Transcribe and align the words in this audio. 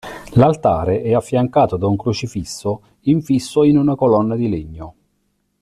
L'altare 0.31 1.03
è 1.03 1.13
affiancato 1.13 1.77
da 1.77 1.85
un 1.85 1.95
"Crocifisso" 1.95 2.81
infisso 3.01 3.63
in 3.63 3.77
una 3.77 3.93
colonna 3.93 4.35
di 4.35 4.49
legno. 4.49 4.95